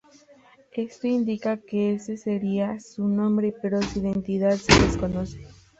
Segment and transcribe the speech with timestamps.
[0.75, 5.39] Esto indica que ese sería su nombre, pero su identidad se desconoce.